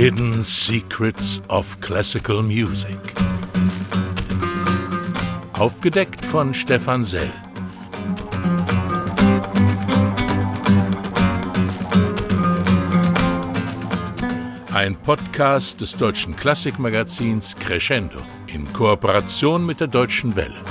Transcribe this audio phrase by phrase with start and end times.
[0.00, 3.00] Hidden Secrets of Classical Music.
[5.54, 7.28] Aufgedeckt von Stefan Sell.
[14.72, 20.62] Ein Podcast des deutschen Klassikmagazins Crescendo in Kooperation mit der Deutschen Welle.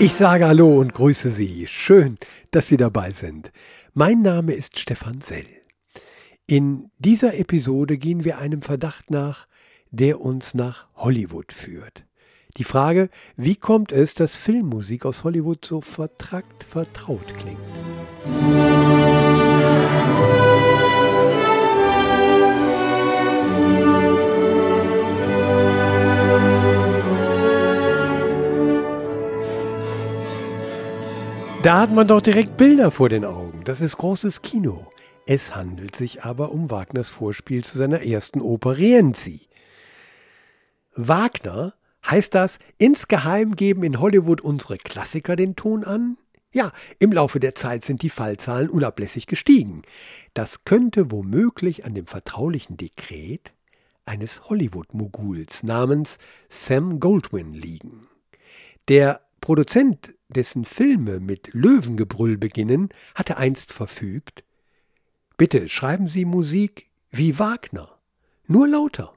[0.00, 1.68] Ich sage Hallo und grüße Sie.
[1.68, 2.18] Schön,
[2.50, 3.52] dass Sie dabei sind.
[3.98, 5.46] Mein Name ist Stefan Sell.
[6.46, 9.46] In dieser Episode gehen wir einem Verdacht nach,
[9.90, 12.04] der uns nach Hollywood führt.
[12.58, 13.08] Die Frage,
[13.38, 19.05] wie kommt es, dass Filmmusik aus Hollywood so vertrackt vertraut klingt?
[31.66, 33.64] Da hat man doch direkt Bilder vor den Augen.
[33.64, 34.86] Das ist großes Kino.
[35.26, 39.48] Es handelt sich aber um Wagners Vorspiel zu seiner ersten Oper Rienzi.
[40.94, 41.74] Wagner,
[42.08, 46.18] heißt das, insgeheim geben in Hollywood unsere Klassiker den Ton an?
[46.52, 49.82] Ja, im Laufe der Zeit sind die Fallzahlen unablässig gestiegen.
[50.34, 53.52] Das könnte womöglich an dem vertraulichen Dekret
[54.04, 58.06] eines Hollywood-Moguls namens Sam Goldwyn liegen.
[58.86, 64.44] Der Produzent dessen Filme mit Löwengebrüll beginnen, hatte einst verfügt,
[65.36, 67.98] Bitte schreiben Sie Musik wie Wagner,
[68.46, 69.12] nur lauter.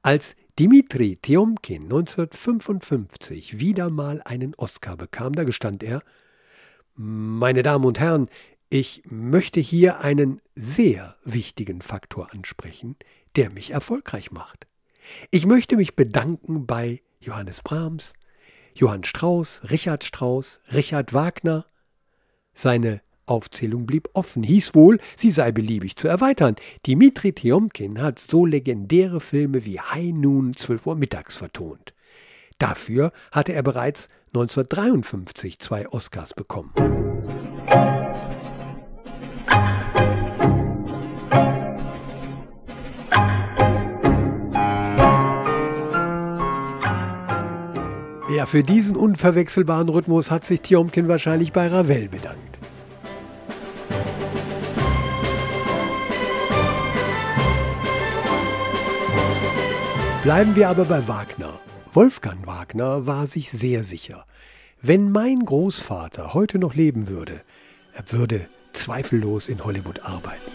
[0.00, 6.02] Als Dimitri Tiomkin 1955 wieder mal einen Oscar bekam, da gestand er,
[6.94, 8.28] meine Damen und Herren,
[8.70, 12.96] ich möchte hier einen sehr wichtigen Faktor ansprechen,
[13.36, 14.66] der mich erfolgreich macht.
[15.30, 18.14] Ich möchte mich bedanken bei Johannes Brahms,
[18.74, 21.66] Johann Strauß, Richard Strauß, Richard Wagner.
[22.54, 26.56] Seine Aufzählung blieb offen, hieß wohl, sie sei beliebig zu erweitern.
[26.86, 31.94] Dimitri Tiomkin hat so legendäre Filme wie High Noon 12 Uhr mittags vertont.
[32.58, 36.72] Dafür hatte er bereits 1953 zwei Oscars bekommen.
[48.42, 52.58] Ja, für diesen unverwechselbaren Rhythmus hat sich Tiomkin wahrscheinlich bei Ravel bedankt.
[60.24, 61.60] Bleiben wir aber bei Wagner.
[61.92, 64.26] Wolfgang Wagner war sich sehr sicher.
[64.80, 67.42] Wenn mein Großvater heute noch leben würde,
[67.94, 70.50] er würde zweifellos in Hollywood arbeiten.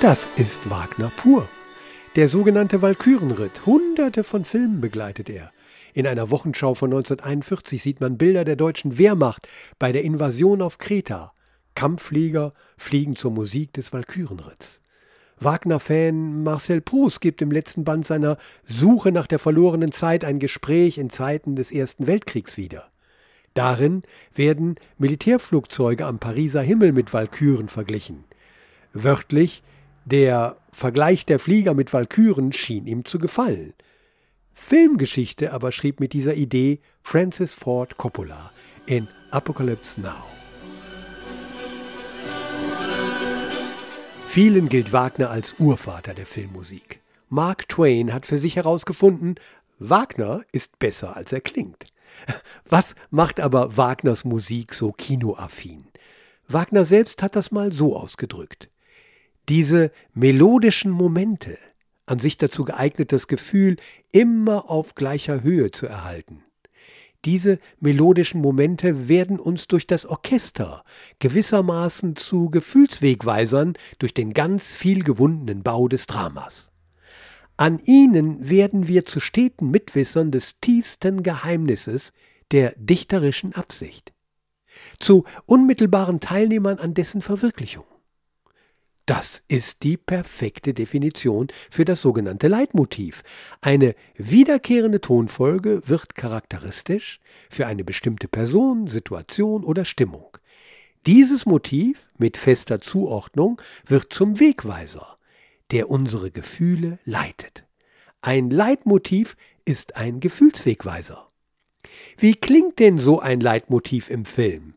[0.00, 1.46] Das ist Wagner pur.
[2.14, 3.64] Der sogenannte Walkürenritt.
[3.64, 5.50] Hunderte von Filmen begleitet er.
[5.94, 10.76] In einer Wochenschau von 1941 sieht man Bilder der deutschen Wehrmacht bei der Invasion auf
[10.76, 11.32] Kreta.
[11.74, 14.82] Kampfflieger fliegen zur Musik des Walkürenritts.
[15.40, 18.36] Wagner-Fan Marcel Proust gibt im letzten Band seiner
[18.66, 22.90] Suche nach der verlorenen Zeit ein Gespräch in Zeiten des Ersten Weltkriegs wieder.
[23.54, 24.02] Darin
[24.34, 28.24] werden Militärflugzeuge am Pariser Himmel mit Walküren verglichen.
[28.92, 29.62] Wörtlich
[30.04, 33.74] der Vergleich der Flieger mit Walküren schien ihm zu gefallen.
[34.54, 38.50] Filmgeschichte aber schrieb mit dieser Idee Francis Ford Coppola
[38.86, 40.24] in Apocalypse Now.
[44.26, 47.00] Vielen gilt Wagner als Urvater der Filmmusik.
[47.28, 49.36] Mark Twain hat für sich herausgefunden,
[49.78, 51.86] Wagner ist besser, als er klingt.
[52.68, 55.84] Was macht aber Wagners Musik so kinoaffin?
[56.48, 58.68] Wagner selbst hat das mal so ausgedrückt
[59.48, 61.58] diese melodischen Momente,
[62.06, 63.76] an sich dazu geeignetes Gefühl
[64.12, 66.44] immer auf gleicher Höhe zu erhalten.
[67.24, 70.84] Diese melodischen Momente werden uns durch das Orchester
[71.20, 76.70] gewissermaßen zu Gefühlswegweisern durch den ganz viel gewundenen Bau des Dramas.
[77.56, 82.12] An ihnen werden wir zu steten Mitwissern des tiefsten Geheimnisses
[82.50, 84.12] der dichterischen Absicht,
[84.98, 87.84] zu unmittelbaren Teilnehmern an dessen Verwirklichung.
[89.06, 93.24] Das ist die perfekte Definition für das sogenannte Leitmotiv.
[93.60, 97.18] Eine wiederkehrende Tonfolge wird charakteristisch
[97.50, 100.38] für eine bestimmte Person, Situation oder Stimmung.
[101.06, 105.18] Dieses Motiv mit fester Zuordnung wird zum Wegweiser,
[105.72, 107.64] der unsere Gefühle leitet.
[108.20, 111.26] Ein Leitmotiv ist ein Gefühlswegweiser.
[112.18, 114.74] Wie klingt denn so ein Leitmotiv im Film?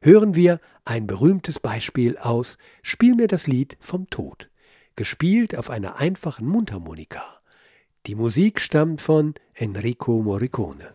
[0.00, 4.50] hören wir ein berühmtes Beispiel aus Spiel mir das Lied vom Tod,
[4.96, 7.40] gespielt auf einer einfachen Mundharmonika.
[8.06, 10.94] Die Musik stammt von Enrico Morricone.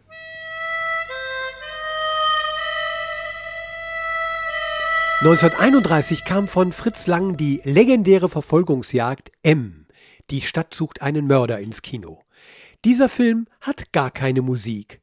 [5.22, 9.86] (1931) kam von Fritz Lang die legendäre Verfolgungsjagd M.
[10.30, 12.24] Die Stadt sucht einen Mörder ins Kino.
[12.84, 15.03] Dieser Film hat gar keine Musik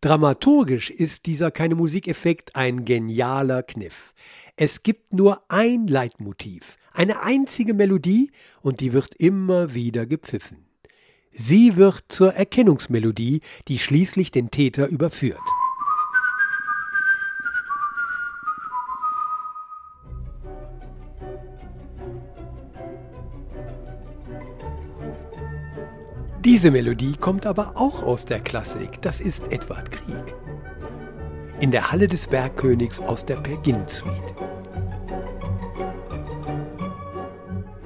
[0.00, 4.14] Dramaturgisch ist dieser keine Musikeffekt ein genialer Kniff.
[4.56, 10.66] Es gibt nur ein Leitmotiv, eine einzige Melodie und die wird immer wieder gepfiffen.
[11.32, 15.38] Sie wird zur Erkennungsmelodie, die schließlich den Täter überführt.
[26.56, 29.02] Diese Melodie kommt aber auch aus der Klassik.
[29.02, 30.34] Das ist Edward Grieg.
[31.60, 34.34] In der Halle des Bergkönigs aus der Pergin Suite.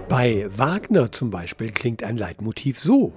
[0.08, 3.12] Bei Wagner zum Beispiel klingt ein Leitmotiv so.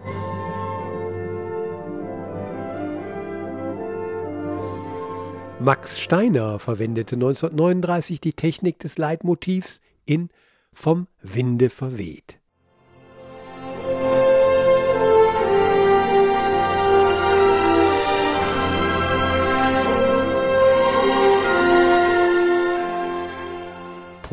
[5.59, 10.29] Max Steiner verwendete 1939 die Technik des Leitmotivs in
[10.73, 12.39] Vom Winde verweht.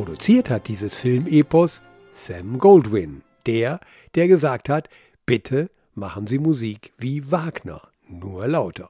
[0.01, 1.83] Produziert hat dieses Filmepos
[2.15, 3.81] Sam Goldwyn, der,
[4.15, 4.89] der gesagt hat,
[5.27, 8.89] bitte machen Sie Musik wie Wagner, nur lauter.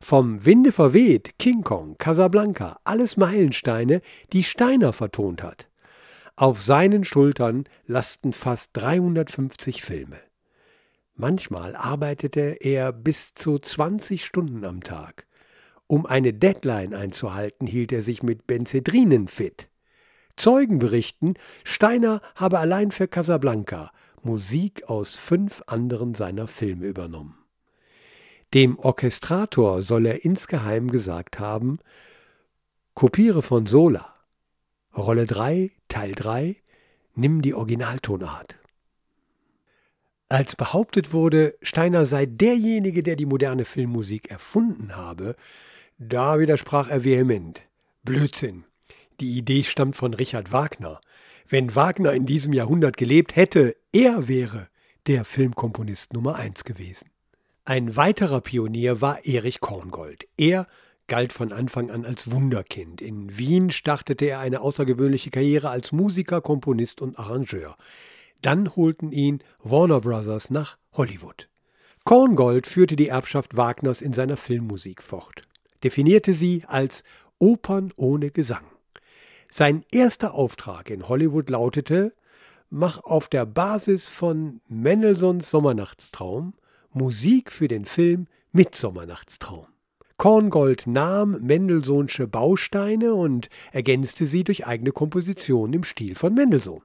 [0.00, 4.00] Vom Winde verweht, King Kong, Casablanca, alles Meilensteine,
[4.32, 5.68] die Steiner vertont hat.
[6.34, 10.18] Auf seinen Schultern lasten fast 350 Filme.
[11.14, 15.28] Manchmal arbeitete er bis zu 20 Stunden am Tag.
[15.86, 19.68] Um eine Deadline einzuhalten, hielt er sich mit Benzedrinen fit.
[20.38, 23.90] Zeugen berichten, Steiner habe allein für Casablanca
[24.22, 27.36] Musik aus fünf anderen seiner Filme übernommen.
[28.54, 31.78] Dem Orchestrator soll er insgeheim gesagt haben,
[32.94, 34.14] kopiere von Sola,
[34.96, 36.56] Rolle 3, Teil 3,
[37.14, 38.58] nimm die Originaltonart.
[40.28, 45.36] Als behauptet wurde, Steiner sei derjenige, der die moderne Filmmusik erfunden habe,
[45.98, 47.62] da widersprach er vehement.
[48.04, 48.67] Blödsinn.
[49.20, 51.00] Die Idee stammt von Richard Wagner.
[51.48, 54.68] Wenn Wagner in diesem Jahrhundert gelebt hätte, er wäre
[55.06, 57.10] der Filmkomponist Nummer eins gewesen.
[57.64, 60.28] Ein weiterer Pionier war Erich Korngold.
[60.36, 60.68] Er
[61.08, 63.00] galt von Anfang an als Wunderkind.
[63.00, 67.76] In Wien startete er eine außergewöhnliche Karriere als Musiker, Komponist und Arrangeur.
[68.40, 71.48] Dann holten ihn Warner Brothers nach Hollywood.
[72.04, 75.42] Korngold führte die Erbschaft Wagners in seiner Filmmusik fort,
[75.82, 77.02] definierte sie als
[77.38, 78.64] Opern ohne Gesang.
[79.50, 82.14] Sein erster Auftrag in Hollywood lautete,
[82.70, 86.54] mach auf der Basis von Mendelssohns Sommernachtstraum
[86.92, 89.66] Musik für den Film Midsommernachtstraum.
[90.18, 96.82] Korngold nahm Mendelssohnsche Bausteine und ergänzte sie durch eigene Kompositionen im Stil von Mendelssohn.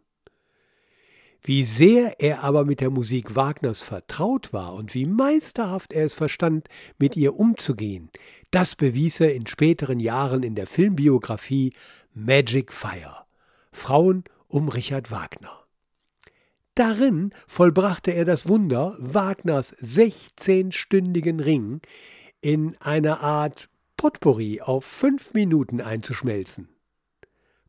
[1.45, 6.13] Wie sehr er aber mit der Musik Wagners vertraut war und wie meisterhaft er es
[6.13, 8.09] verstand, mit ihr umzugehen,
[8.51, 11.73] das bewies er in späteren Jahren in der Filmbiografie
[12.13, 13.25] Magic Fire.
[13.73, 15.63] Frauen um Richard Wagner.
[16.75, 21.81] Darin vollbrachte er das Wunder, Wagners 16-stündigen Ring
[22.39, 26.69] in einer Art Potpourri auf fünf Minuten einzuschmelzen.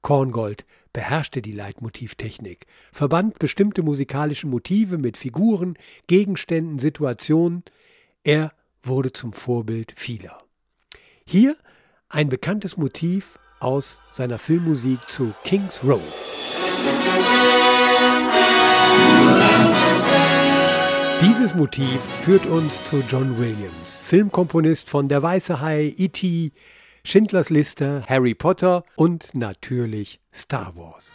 [0.01, 7.65] Korngold beherrschte die Leitmotivtechnik, verband bestimmte musikalische Motive mit Figuren, Gegenständen, Situationen.
[8.23, 10.39] Er wurde zum Vorbild vieler.
[11.27, 11.57] Hier
[12.09, 16.01] ein bekanntes Motiv aus seiner Filmmusik zu King's Row.
[21.21, 26.53] Dieses Motiv führt uns zu John Williams, Filmkomponist von Der Weiße Hai, E.T.,
[27.07, 31.13] Schindlers Liste, Harry Potter und natürlich Star Wars.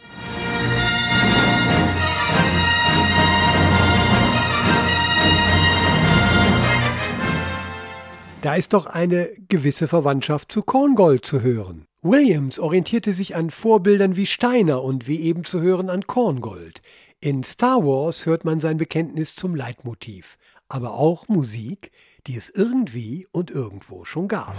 [8.41, 11.87] Da ist doch eine gewisse Verwandtschaft zu Korngold zu hören.
[12.03, 16.83] Williams orientierte sich an Vorbildern wie Steiner und wie eben zu hören an Korngold.
[17.19, 20.37] In Star Wars hört man sein Bekenntnis zum Leitmotiv,
[20.69, 21.91] aber auch Musik,
[22.27, 24.55] die es irgendwie und irgendwo schon gab.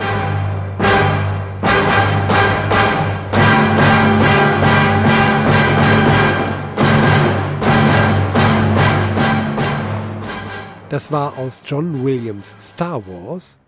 [10.91, 13.61] Das war aus John Williams Star Wars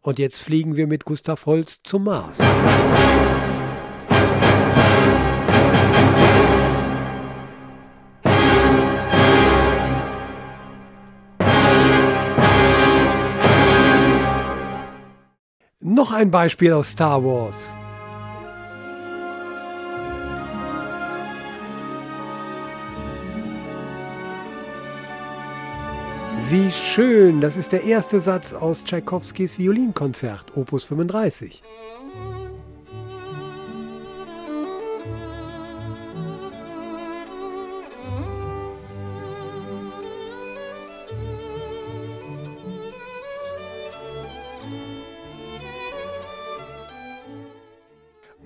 [0.00, 2.36] und jetzt fliegen wir mit Gustav Holst zum Mars.
[15.78, 17.76] Noch ein Beispiel aus Star Wars.
[26.56, 31.64] Wie schön, das ist der erste Satz aus Tschaikowskis Violinkonzert, Opus 35.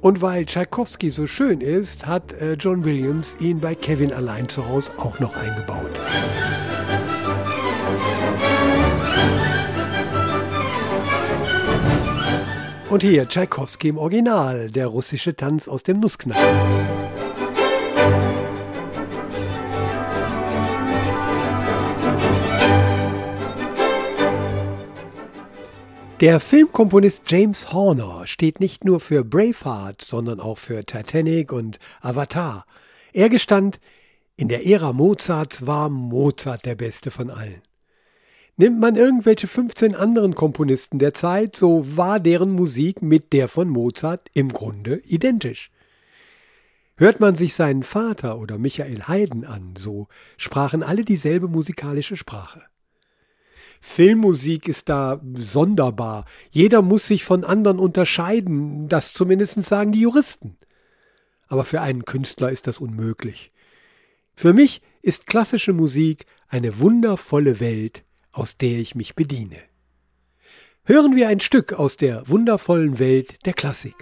[0.00, 4.66] Und weil Tchaikovsky so schön ist, hat äh, John Williams ihn bei Kevin allein zu
[4.66, 6.00] Hause auch noch eingebaut.
[12.90, 16.40] Und hier Tchaikovsky im Original, der russische Tanz aus dem Nussknacker.
[26.20, 32.64] Der Filmkomponist James Horner steht nicht nur für Braveheart, sondern auch für Titanic und Avatar.
[33.12, 33.78] Er gestand,
[34.36, 37.60] in der Ära Mozarts war Mozart der beste von allen.
[38.60, 43.68] Nimmt man irgendwelche 15 anderen Komponisten der Zeit, so war deren Musik mit der von
[43.68, 45.70] Mozart im Grunde identisch.
[46.96, 52.64] Hört man sich seinen Vater oder Michael Haydn an, so sprachen alle dieselbe musikalische Sprache.
[53.80, 56.24] Filmmusik ist da sonderbar.
[56.50, 60.58] Jeder muss sich von anderen unterscheiden, das zumindest sagen die Juristen.
[61.46, 63.52] Aber für einen Künstler ist das unmöglich.
[64.34, 68.02] Für mich ist klassische Musik eine wundervolle Welt,
[68.38, 69.56] aus der ich mich bediene.
[70.84, 73.96] Hören wir ein Stück aus der wundervollen Welt der Klassik.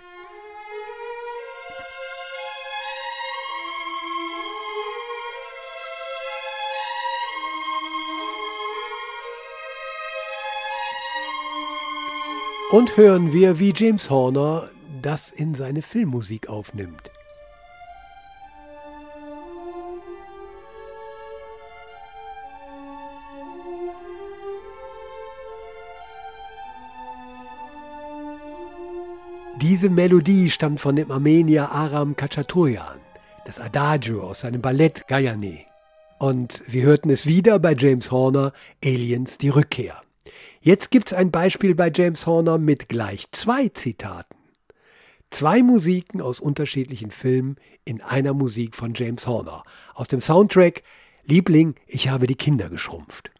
[12.70, 14.68] Und hören wir, wie James Horner
[15.00, 17.10] das in seine Filmmusik aufnimmt.
[29.76, 32.98] Diese Melodie stammt von dem Armenier Aram Kachaturian,
[33.44, 35.66] das Adagio aus seinem Ballett Gayane.
[36.18, 40.00] Und wir hörten es wieder bei James Horner, Aliens die Rückkehr.
[40.62, 44.38] Jetzt gibt es ein Beispiel bei James Horner mit gleich zwei Zitaten.
[45.28, 49.62] Zwei Musiken aus unterschiedlichen Filmen in einer Musik von James Horner.
[49.92, 50.84] Aus dem Soundtrack
[51.24, 53.30] Liebling, ich habe die Kinder geschrumpft.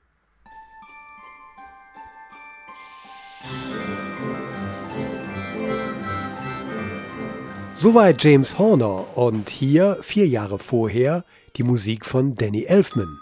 [7.79, 13.21] Soweit James Horner und hier, vier Jahre vorher, die Musik von Danny Elfman.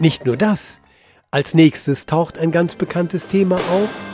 [0.00, 0.79] Nicht nur das.
[1.30, 4.10] Als nächstes taucht ein ganz bekanntes Thema auf.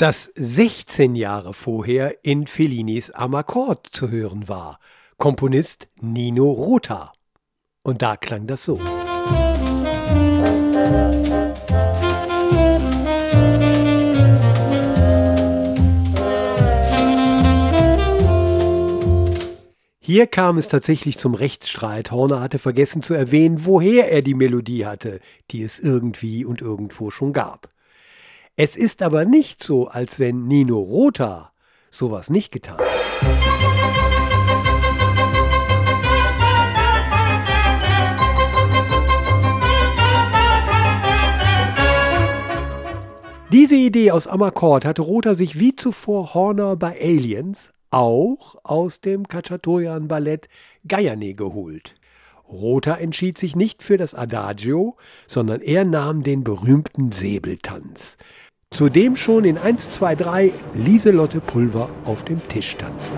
[0.00, 4.78] das 16 Jahre vorher in Fellinis Amakord zu hören war.
[5.18, 7.12] Komponist Nino Rota.
[7.82, 8.80] Und da klang das so.
[20.12, 22.10] Hier kam es tatsächlich zum Rechtsstreit.
[22.10, 25.20] Horner hatte vergessen zu erwähnen, woher er die Melodie hatte,
[25.52, 27.68] die es irgendwie und irgendwo schon gab.
[28.56, 31.52] Es ist aber nicht so, als wenn Nino Rota
[31.92, 32.90] sowas nicht getan hätte.
[43.52, 49.26] Diese Idee aus Amakord hatte Rota sich wie zuvor Horner bei Aliens auch aus dem
[49.28, 50.48] Kachaturian-Ballett
[50.86, 51.94] Gayane geholt.
[52.48, 58.16] Rota entschied sich nicht für das Adagio, sondern er nahm den berühmten Säbeltanz,
[58.72, 63.16] zu dem schon in 1, 2, 3 Lieselotte Pulver auf dem Tisch tanzen.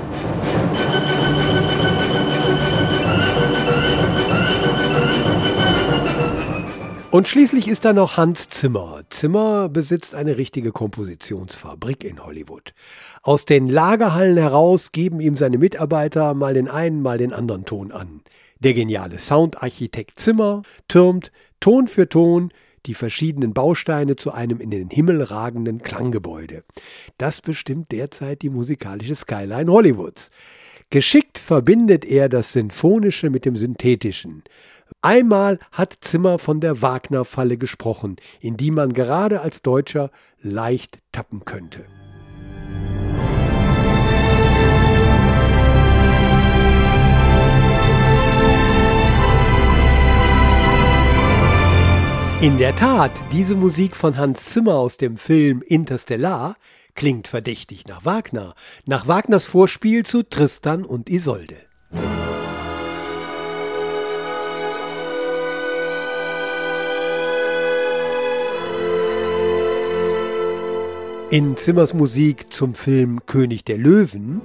[7.13, 9.03] Und schließlich ist da noch Hans Zimmer.
[9.11, 12.73] Zimmer besitzt eine richtige Kompositionsfabrik in Hollywood.
[13.21, 17.93] Aus den Lagerhallen heraus geben ihm seine Mitarbeiter mal den einen, mal den anderen Ton
[17.93, 18.23] an.
[18.61, 22.51] Der geniale Soundarchitekt Zimmer türmt Ton für Ton
[22.87, 26.65] die verschiedenen Bausteine zu einem in den Himmel ragenden Klanggebäude.
[27.19, 30.31] Das bestimmt derzeit die musikalische Skyline Hollywoods.
[30.89, 34.45] Geschickt verbindet er das Sinfonische mit dem Synthetischen.
[35.01, 41.45] Einmal hat Zimmer von der Wagner-Falle gesprochen, in die man gerade als Deutscher leicht tappen
[41.45, 41.85] könnte.
[52.43, 56.57] In der Tat, diese Musik von Hans Zimmer aus dem Film Interstellar
[56.97, 61.57] klingt verdächtig nach Wagner, nach Wagners Vorspiel zu Tristan und Isolde.
[71.33, 74.43] In Zimmers Musik zum Film König der Löwen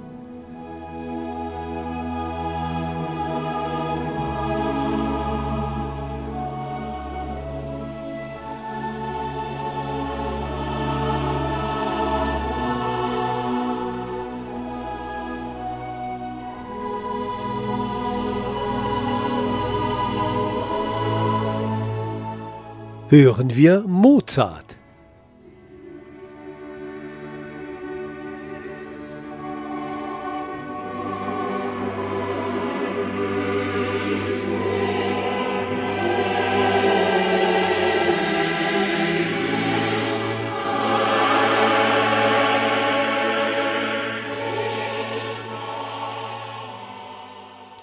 [23.10, 24.77] hören wir Mozart.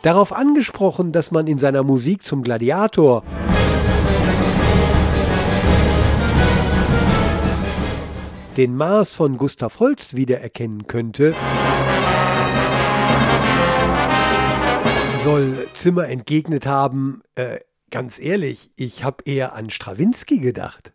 [0.05, 3.24] Darauf angesprochen, dass man in seiner Musik zum Gladiator
[8.55, 11.33] den Mars von Gustav Holst wiedererkennen könnte,
[15.24, 17.57] soll Zimmer entgegnet haben, äh,
[17.89, 20.93] ganz ehrlich, ich habe eher an Strawinski gedacht.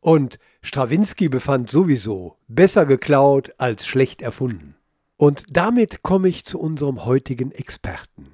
[0.00, 4.74] Und Strawinski befand sowieso besser geklaut als schlecht erfunden.
[5.16, 8.31] Und damit komme ich zu unserem heutigen Experten.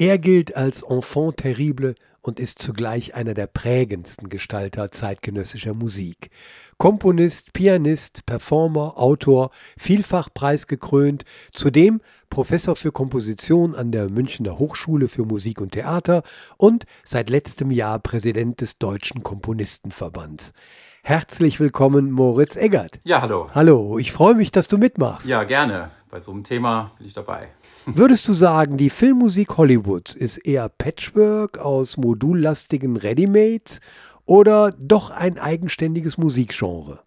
[0.00, 6.30] Er gilt als Enfant terrible und ist zugleich einer der prägendsten Gestalter zeitgenössischer Musik.
[6.76, 15.24] Komponist, Pianist, Performer, Autor, vielfach preisgekrönt, zudem Professor für Komposition an der Münchner Hochschule für
[15.24, 16.22] Musik und Theater
[16.58, 20.52] und seit letztem Jahr Präsident des Deutschen Komponistenverbands.
[21.02, 23.00] Herzlich willkommen, Moritz Eggert.
[23.02, 23.50] Ja, hallo.
[23.52, 25.26] Hallo, ich freue mich, dass du mitmachst.
[25.26, 25.90] Ja, gerne.
[26.08, 27.48] Bei so einem Thema bin ich dabei.
[27.90, 33.80] Würdest du sagen, die Filmmusik Hollywoods ist eher Patchwork aus modullastigen Readymates
[34.26, 37.00] oder doch ein eigenständiges Musikgenre?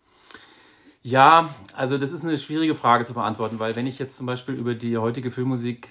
[1.04, 4.56] Ja, also das ist eine schwierige Frage zu beantworten, weil wenn ich jetzt zum Beispiel
[4.56, 5.89] über die heutige Filmmusik,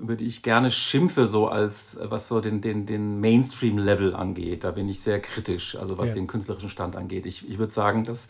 [0.00, 4.72] über die ich gerne schimpfe, so als was so den, den, den Mainstream-Level angeht, da
[4.72, 6.16] bin ich sehr kritisch, also was ja.
[6.16, 7.24] den künstlerischen Stand angeht.
[7.24, 8.26] Ich, ich würde sagen, dass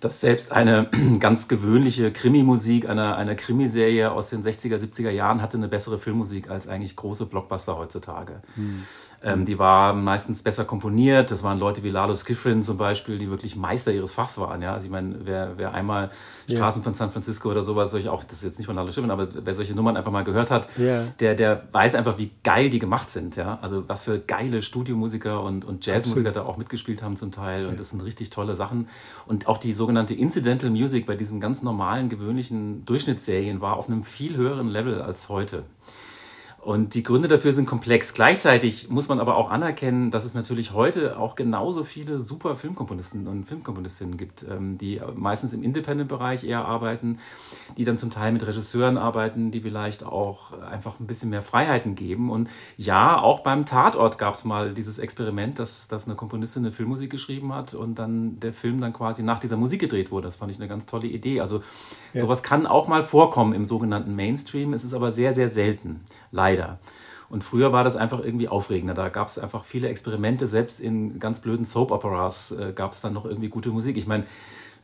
[0.00, 5.56] dass selbst eine ganz gewöhnliche Krimi-Musik einer, einer Krimiserie aus den 60er, 70er Jahren hatte
[5.56, 8.42] eine bessere Filmmusik als eigentlich große Blockbuster heutzutage.
[8.54, 8.84] Hm.
[9.26, 11.32] Ähm, die war meistens besser komponiert.
[11.32, 14.62] Das waren Leute wie Lalo Schifrin zum Beispiel, die wirklich Meister ihres Fachs waren.
[14.62, 14.72] Ja?
[14.72, 16.10] Also ich meine, wer, wer einmal
[16.48, 16.84] Straßen yeah.
[16.84, 19.26] von San Francisco oder sowas, solche auch, das ist jetzt nicht von Lalo Schifrin, aber
[19.44, 21.06] wer solche Nummern einfach mal gehört hat, yeah.
[21.18, 23.34] der, der weiß einfach, wie geil die gemacht sind.
[23.34, 23.58] Ja?
[23.62, 27.64] Also was für geile Studiomusiker und, und Jazzmusiker da auch mitgespielt haben zum Teil.
[27.64, 27.78] Und ja.
[27.78, 28.88] das sind richtig tolle Sachen.
[29.26, 34.04] Und auch die sogenannte Incidental Music bei diesen ganz normalen, gewöhnlichen Durchschnittsserien war auf einem
[34.04, 35.64] viel höheren Level als heute.
[36.66, 38.12] Und die Gründe dafür sind komplex.
[38.12, 43.28] Gleichzeitig muss man aber auch anerkennen, dass es natürlich heute auch genauso viele super Filmkomponisten
[43.28, 47.18] und Filmkomponistinnen gibt, ähm, die meistens im Independent-Bereich eher arbeiten,
[47.76, 51.94] die dann zum Teil mit Regisseuren arbeiten, die vielleicht auch einfach ein bisschen mehr Freiheiten
[51.94, 52.32] geben.
[52.32, 56.72] Und ja, auch beim Tatort gab es mal dieses Experiment, dass, dass eine Komponistin eine
[56.72, 60.26] Filmmusik geschrieben hat und dann der Film dann quasi nach dieser Musik gedreht wurde.
[60.26, 61.40] Das fand ich eine ganz tolle Idee.
[61.40, 61.62] Also
[62.12, 62.22] ja.
[62.22, 64.72] sowas kann auch mal vorkommen im sogenannten Mainstream.
[64.72, 66.00] Es ist aber sehr, sehr selten,
[66.32, 66.78] leider leider.
[67.28, 68.94] Und früher war das einfach irgendwie aufregender.
[68.94, 70.46] Da gab es einfach viele Experimente.
[70.46, 73.96] Selbst in ganz blöden Soap-Operas äh, gab es dann noch irgendwie gute Musik.
[73.96, 74.24] Ich meine,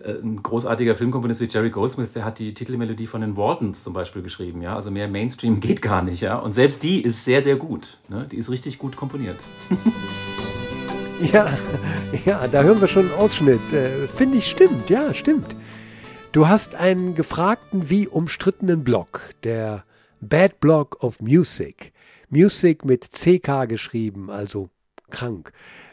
[0.00, 3.92] äh, ein großartiger Filmkomponist wie Jerry Goldsmith, der hat die Titelmelodie von den Waltons zum
[3.92, 4.60] Beispiel geschrieben.
[4.60, 4.74] Ja?
[4.74, 6.20] Also mehr Mainstream geht gar nicht.
[6.20, 6.38] Ja?
[6.38, 7.98] Und selbst die ist sehr, sehr gut.
[8.08, 8.26] Ne?
[8.30, 9.36] Die ist richtig gut komponiert.
[11.32, 11.56] ja,
[12.24, 13.72] ja, da hören wir schon einen Ausschnitt.
[13.72, 15.56] Äh, Finde ich stimmt, ja, stimmt.
[16.32, 19.84] Du hast einen gefragten wie umstrittenen Blog, der
[20.22, 21.92] Bad Block of Music.
[22.30, 24.70] Music mit CK geschrieben, also
[25.10, 25.52] krank.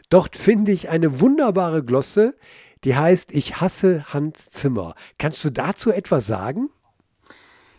[0.10, 2.36] Dort finde ich eine wunderbare Glosse,
[2.84, 4.94] die heißt Ich hasse Hans Zimmer.
[5.18, 6.70] Kannst du dazu etwas sagen?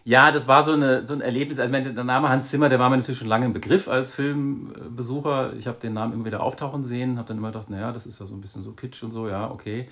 [0.02, 1.60] Ja, das war so, eine, so ein Erlebnis.
[1.60, 5.52] Also der Name Hans Zimmer, der war mir natürlich schon lange im Begriff als Filmbesucher.
[5.56, 8.18] Ich habe den Namen immer wieder auftauchen sehen, habe dann immer gedacht, naja, das ist
[8.18, 9.88] ja so ein bisschen so kitsch und so, ja, okay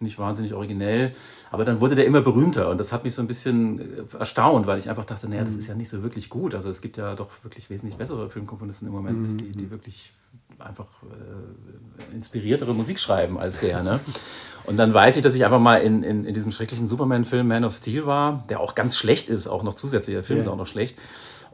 [0.00, 1.12] nicht wahnsinnig originell.
[1.50, 4.66] Aber dann wurde der immer berühmter und das hat mich so ein bisschen äh, erstaunt,
[4.66, 5.60] weil ich einfach dachte, naja, das mhm.
[5.60, 6.54] ist ja nicht so wirklich gut.
[6.54, 9.38] Also es gibt ja doch wirklich wesentlich bessere Filmkomponisten im Moment, mhm.
[9.38, 10.12] die, die wirklich
[10.58, 13.82] einfach äh, inspiriertere Musik schreiben als der.
[13.82, 14.00] Ne?
[14.64, 17.64] Und dann weiß ich, dass ich einfach mal in, in, in diesem schrecklichen Superman-Film Man
[17.64, 20.14] of Steel war, der auch ganz schlecht ist, auch noch zusätzlich.
[20.14, 20.46] Der Film yeah.
[20.46, 20.98] ist auch noch schlecht.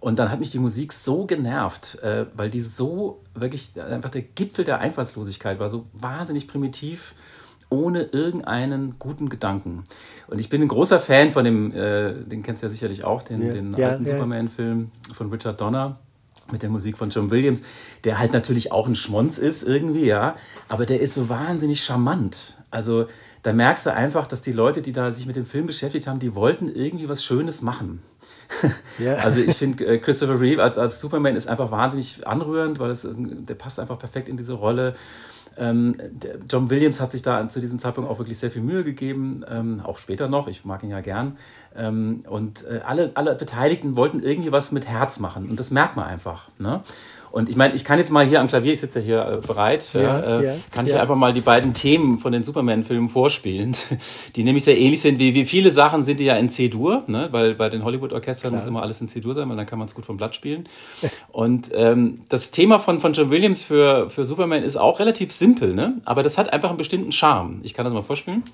[0.01, 4.23] Und dann hat mich die Musik so genervt, äh, weil die so wirklich einfach der
[4.23, 7.15] Gipfel der Einfallslosigkeit war, so wahnsinnig primitiv,
[7.73, 9.85] ohne irgendeinen guten Gedanken.
[10.29, 13.23] Und ich bin ein großer Fan von dem, äh, den kennst du ja sicherlich auch,
[13.23, 14.13] den, ja, den alten ja.
[14.13, 15.99] Superman-Film von Richard Donner
[16.51, 17.63] mit der Musik von John Williams,
[18.05, 20.37] der halt natürlich auch ein Schmonz ist irgendwie, ja,
[20.69, 22.59] aber der ist so wahnsinnig charmant.
[22.71, 23.07] Also
[23.43, 26.19] da merkst du einfach, dass die Leute, die da sich mit dem Film beschäftigt haben,
[26.19, 28.03] die wollten irgendwie was Schönes machen.
[28.99, 29.15] Ja.
[29.23, 33.07] Also ich finde, äh, Christopher Reeve als, als Superman ist einfach wahnsinnig anrührend, weil es,
[33.09, 34.95] der passt einfach perfekt in diese Rolle.
[35.57, 35.97] Ähm,
[36.49, 39.81] John Williams hat sich da zu diesem Zeitpunkt auch wirklich sehr viel Mühe gegeben, ähm,
[39.85, 41.37] auch später noch, ich mag ihn ja gern.
[41.77, 45.97] Ähm, und äh, alle, alle Beteiligten wollten irgendwie was mit Herz machen und das merkt
[45.97, 46.49] man einfach.
[46.59, 46.83] Ne?
[47.33, 49.47] Und ich meine, ich kann jetzt mal hier am Klavier, ich sitze ja hier äh,
[49.47, 51.01] bereit, ja, äh, ja, kann ich ja.
[51.01, 53.75] einfach mal die beiden Themen von den Superman-Filmen vorspielen,
[54.37, 57.29] die nämlich sehr ähnlich sind, wie, wie viele Sachen sind die ja in C-Dur, ne?
[57.31, 59.95] weil bei den Hollywood-Orchestern muss immer alles in C-Dur sein, weil dann kann man es
[59.95, 60.69] gut vom Blatt spielen.
[61.33, 65.75] Und ähm, das Thema von, von John Williams für, für Superman ist auch relativ simpel,
[65.75, 66.03] ne?
[66.05, 67.61] aber das hat einfach einen bestimmten Charme.
[67.63, 68.45] Ich kann das mal vorspielen.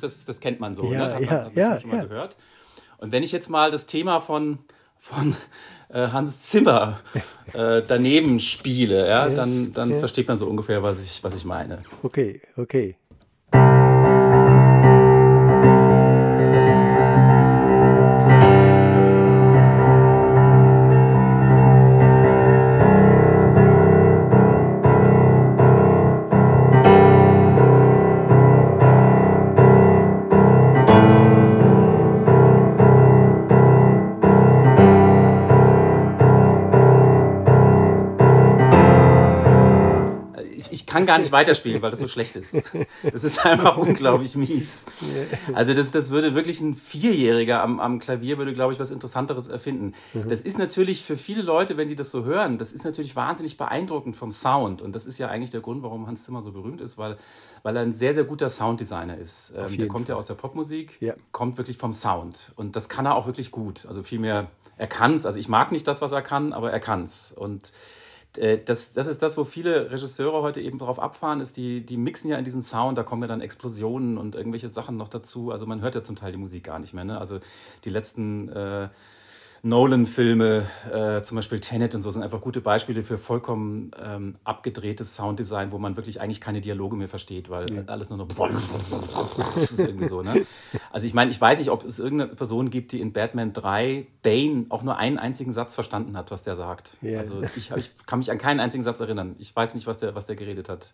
[0.00, 0.92] Das, das kennt man so.
[0.92, 1.14] Ja, ne?
[1.14, 2.36] Hat ja, man, ja, schon mal gehört.
[2.98, 4.58] Und wenn ich jetzt mal das Thema von,
[4.98, 5.34] von
[5.88, 7.00] äh, Hans Zimmer
[7.52, 11.82] äh, daneben spiele, ja, dann, dann versteht man so ungefähr, was ich, was ich meine.
[12.02, 12.96] Okay, okay.
[41.02, 42.72] Kann gar nicht weiterspielen, weil das so schlecht ist.
[43.02, 44.84] Das ist einfach unglaublich mies.
[45.54, 49.48] Also das, das würde wirklich ein Vierjähriger am, am Klavier, würde, glaube ich, was Interessanteres
[49.48, 49.94] erfinden.
[50.14, 50.28] Mhm.
[50.28, 53.56] Das ist natürlich für viele Leute, wenn die das so hören, das ist natürlich wahnsinnig
[53.56, 54.82] beeindruckend vom Sound.
[54.82, 57.16] Und das ist ja eigentlich der Grund, warum Hans Zimmer so berühmt ist, weil,
[57.62, 59.52] weil er ein sehr, sehr guter Sounddesigner ist.
[59.56, 60.14] Ähm, der kommt Fall.
[60.14, 61.14] ja aus der Popmusik, ja.
[61.32, 62.52] kommt wirklich vom Sound.
[62.56, 63.86] Und das kann er auch wirklich gut.
[63.86, 65.26] Also vielmehr, er kann es.
[65.26, 67.32] Also ich mag nicht das, was er kann, aber er kann es.
[67.32, 67.72] Und
[68.34, 72.30] das, das ist das, wo viele Regisseure heute eben drauf abfahren, ist, die, die mixen
[72.30, 75.50] ja in diesen Sound, da kommen ja dann Explosionen und irgendwelche Sachen noch dazu.
[75.50, 77.04] Also man hört ja zum Teil die Musik gar nicht mehr.
[77.04, 77.18] Ne?
[77.18, 77.40] Also
[77.84, 78.88] die letzten äh,
[79.64, 85.14] Nolan-Filme, äh, zum Beispiel Tenet und so, sind einfach gute Beispiele für vollkommen ähm, abgedrehtes
[85.14, 87.82] Sounddesign, wo man wirklich eigentlich keine Dialoge mehr versteht, weil ja.
[87.86, 88.26] alles nur noch.
[88.28, 90.44] das ist irgendwie so, ne?
[90.90, 94.06] Also, ich meine, ich weiß nicht, ob es irgendeine Person gibt, die in Batman 3
[94.22, 96.96] Bane auch nur einen einzigen Satz verstanden hat, was der sagt.
[97.00, 97.18] Ja.
[97.18, 99.36] Also, ich, ich kann mich an keinen einzigen Satz erinnern.
[99.38, 100.92] Ich weiß nicht, was der, was der geredet hat.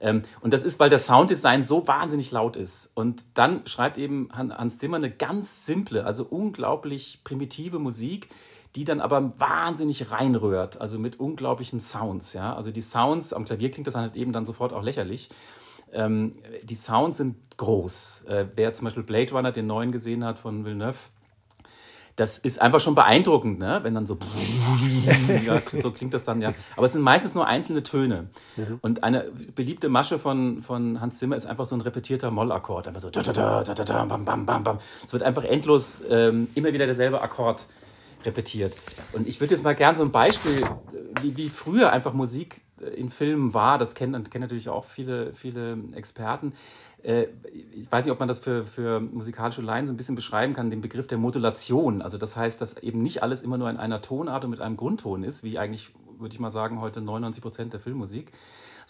[0.00, 2.92] Ähm, und das ist, weil der Sounddesign so wahnsinnig laut ist.
[2.94, 8.28] Und dann schreibt eben Hans Zimmer eine ganz simple, also unglaublich primitive Musik,
[8.76, 12.32] die dann aber wahnsinnig reinrührt, also mit unglaublichen Sounds.
[12.32, 12.54] Ja?
[12.54, 15.28] Also die Sounds, am Klavier klingt das halt eben dann sofort auch lächerlich.
[15.92, 18.24] Ähm, die Sounds sind groß.
[18.28, 20.98] Äh, wer zum Beispiel Blade Runner, den neuen gesehen hat von Villeneuve,
[22.16, 23.80] das ist einfach schon beeindruckend, ne?
[23.82, 24.18] wenn dann so,
[25.46, 26.52] ja, so klingt das dann ja.
[26.76, 28.28] Aber es sind meistens nur einzelne Töne.
[28.56, 28.78] Mhm.
[28.80, 32.88] Und eine beliebte Masche von, von Hans Zimmer ist einfach so ein repetierter Mollakkord.
[32.88, 34.78] Einfach so, bam, bam, bam, bam.
[35.04, 37.66] Es wird einfach endlos ähm, immer wieder derselbe Akkord
[38.24, 38.76] repetiert.
[39.12, 40.62] Und ich würde jetzt mal gerne so ein Beispiel,
[41.22, 42.60] wie, wie früher einfach Musik
[42.96, 46.52] in Filmen war, das kennen, kennen natürlich auch viele, viele Experten.
[47.02, 47.26] Äh,
[47.72, 50.70] ich weiß nicht, ob man das für, für musikalische Laien so ein bisschen beschreiben kann,
[50.70, 52.02] den Begriff der Modulation.
[52.02, 54.76] Also das heißt, dass eben nicht alles immer nur in einer Tonart und mit einem
[54.76, 58.32] Grundton ist, wie eigentlich, würde ich mal sagen, heute 99 Prozent der Filmmusik,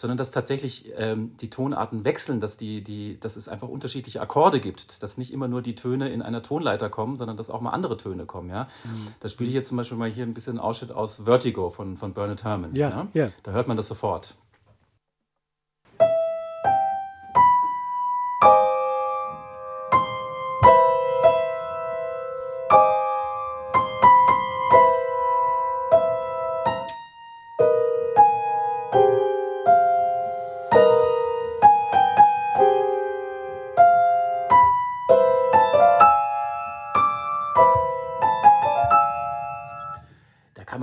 [0.01, 4.59] sondern dass tatsächlich ähm, die Tonarten wechseln, dass, die, die, dass es einfach unterschiedliche Akkorde
[4.59, 7.69] gibt, dass nicht immer nur die Töne in einer Tonleiter kommen, sondern dass auch mal
[7.69, 8.49] andere Töne kommen.
[8.49, 8.63] Ja?
[8.83, 9.07] Mhm.
[9.19, 12.13] Da spiele ich jetzt zum Beispiel mal hier ein bisschen Ausschnitt aus Vertigo von, von
[12.13, 12.75] Bernard Herrmann.
[12.75, 13.07] Ja, ja?
[13.13, 13.29] ja.
[13.43, 14.35] Da hört man das sofort.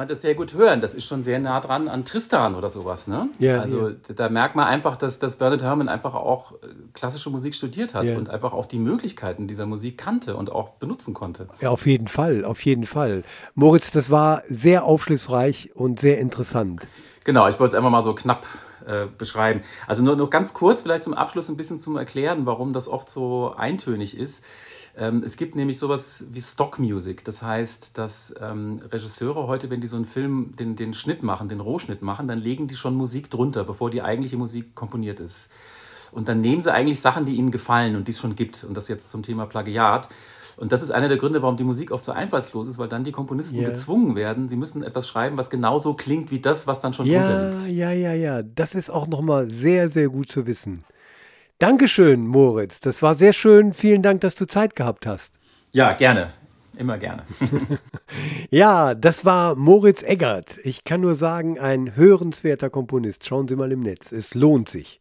[0.09, 0.81] Man das sehr gut hören.
[0.81, 3.07] Das ist schon sehr nah dran an Tristan oder sowas.
[3.07, 3.29] Ne?
[3.39, 3.95] Ja, also ja.
[4.17, 6.57] da merkt man einfach, dass, dass Bernard Herrmann einfach auch äh,
[6.95, 8.17] klassische Musik studiert hat ja.
[8.17, 11.49] und einfach auch die Möglichkeiten dieser Musik kannte und auch benutzen konnte.
[11.61, 13.23] Ja, auf jeden Fall, auf jeden Fall.
[13.55, 16.87] Moritz, das war sehr aufschlussreich und sehr interessant.
[17.25, 18.47] Genau, ich wollte es einfach mal so knapp
[18.89, 19.61] äh, beschreiben.
[19.87, 23.11] Also nur noch ganz kurz, vielleicht zum Abschluss ein bisschen zum Erklären, warum das oft
[23.11, 24.45] so eintönig ist.
[24.97, 27.25] Ähm, es gibt nämlich sowas wie Stock Music.
[27.25, 31.49] Das heißt, dass ähm, Regisseure heute, wenn die so einen Film, den, den Schnitt machen,
[31.49, 35.51] den Rohschnitt machen, dann legen die schon Musik drunter, bevor die eigentliche Musik komponiert ist.
[36.11, 38.65] Und dann nehmen sie eigentlich Sachen, die ihnen gefallen und die es schon gibt.
[38.65, 40.09] Und das jetzt zum Thema Plagiat.
[40.59, 43.05] Und das ist einer der Gründe, warum die Musik oft so einfallslos ist, weil dann
[43.05, 43.71] die Komponisten yeah.
[43.71, 47.23] gezwungen werden, sie müssen etwas schreiben, was genauso klingt wie das, was dann schon ja,
[47.23, 47.77] drunter liegt.
[47.77, 48.43] Ja, ja, ja.
[48.43, 50.85] Das ist auch nochmal sehr, sehr gut zu wissen.
[51.61, 52.81] Dankeschön, Moritz.
[52.81, 53.73] Das war sehr schön.
[53.73, 55.35] Vielen Dank, dass du Zeit gehabt hast.
[55.73, 56.31] Ja, gerne.
[56.77, 57.25] Immer gerne.
[58.51, 60.57] ja, das war Moritz Eggert.
[60.63, 63.27] Ich kann nur sagen, ein hörenswerter Komponist.
[63.27, 64.13] Schauen Sie mal im Netz.
[64.13, 65.01] Es lohnt sich.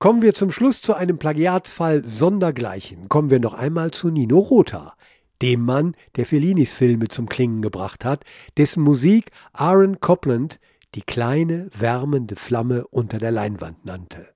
[0.00, 3.10] Kommen wir zum Schluss zu einem Plagiatsfall sondergleichen.
[3.10, 4.94] Kommen wir noch einmal zu Nino Rota,
[5.42, 8.24] dem Mann, der Fellinis Filme zum Klingen gebracht hat,
[8.56, 10.58] dessen Musik Aaron Copland
[10.94, 14.28] die kleine, wärmende Flamme unter der Leinwand nannte.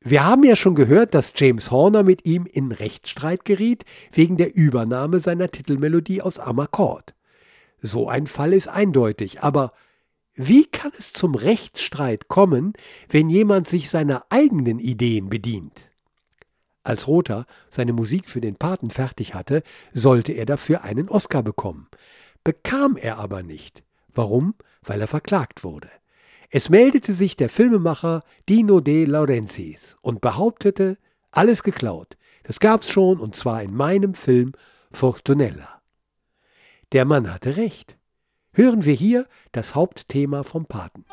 [0.00, 4.56] Wir haben ja schon gehört, dass James Horner mit ihm in Rechtsstreit geriet wegen der
[4.56, 7.14] Übernahme seiner Titelmelodie aus Amakord.
[7.82, 9.74] So ein Fall ist eindeutig, aber
[10.34, 12.72] wie kann es zum Rechtsstreit kommen,
[13.08, 15.90] wenn jemand sich seiner eigenen Ideen bedient?
[16.82, 21.88] Als Rother seine Musik für den Paten fertig hatte, sollte er dafür einen Oscar bekommen.
[22.42, 23.82] Bekam er aber nicht.
[24.12, 24.54] Warum?
[24.82, 25.88] Weil er verklagt wurde.
[26.50, 30.98] Es meldete sich der Filmemacher Dino De Laurentiis und behauptete,
[31.30, 32.16] alles geklaut.
[32.42, 34.52] Das gab's schon und zwar in meinem Film
[34.92, 35.80] Fortunella.
[36.92, 37.96] Der Mann hatte recht.
[38.56, 41.04] Hören wir hier das Hauptthema vom Paten.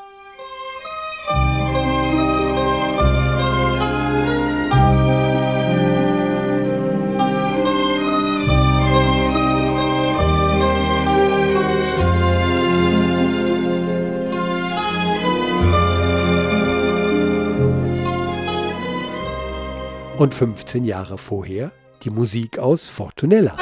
[20.17, 21.71] und 15 Jahre vorher
[22.03, 23.57] die Musik aus Fortunella.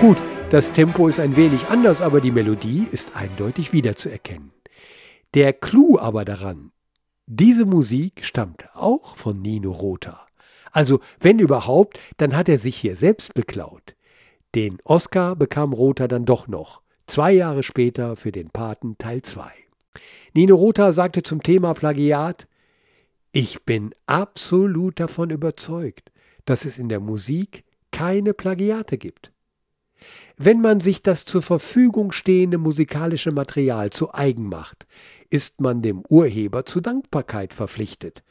[0.00, 0.16] Gut,
[0.50, 4.52] das Tempo ist ein wenig anders, aber die Melodie ist eindeutig wiederzuerkennen.
[5.34, 6.72] Der Clou aber daran,
[7.26, 10.26] diese Musik stammt auch von Nino Rota.
[10.72, 13.94] Also, wenn überhaupt, dann hat er sich hier selbst beklaut.
[14.54, 16.80] Den Oscar bekam Rota dann doch noch.
[17.06, 19.48] Zwei Jahre später für den Paten Teil 2.
[20.34, 22.48] Nino Rota sagte zum Thema Plagiat,
[23.32, 26.10] ich bin absolut davon überzeugt,
[26.44, 29.32] dass es in der Musik keine Plagiate gibt.
[30.36, 34.86] Wenn man sich das zur Verfügung stehende musikalische Material zu eigen macht,
[35.28, 38.22] ist man dem Urheber zu Dankbarkeit verpflichtet.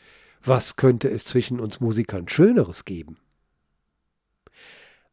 [0.41, 3.17] Was könnte es zwischen uns Musikern Schöneres geben?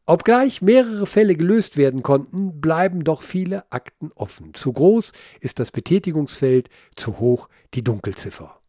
[0.05, 4.53] Obgleich mehrere Fälle gelöst werden konnten, bleiben doch viele Akten offen.
[4.53, 8.61] Zu groß ist das Betätigungsfeld, zu hoch die Dunkelziffer.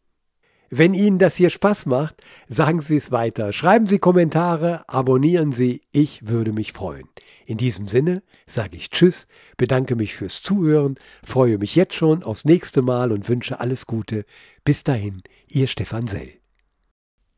[0.69, 3.53] Wenn Ihnen das hier Spaß macht, sagen Sie es weiter.
[3.53, 7.07] Schreiben Sie Kommentare, abonnieren Sie, ich würde mich freuen.
[7.45, 9.27] In diesem Sinne sage ich Tschüss,
[9.57, 14.25] bedanke mich fürs Zuhören, freue mich jetzt schon aufs nächste Mal und wünsche alles Gute.
[14.63, 16.33] Bis dahin, Ihr Stefan Sell.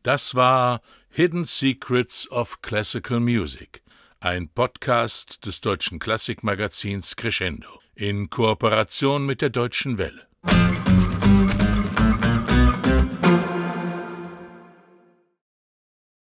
[0.03, 3.81] Das war Hidden Secrets of Classical Music
[4.21, 10.27] ein Podcast des deutschen Klassikmagazins Crescendo in Kooperation mit der Deutschen Welle.